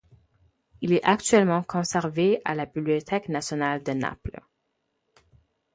[0.81, 4.41] Il est actuellement conservé à la Bibliothèque nationale de Naples.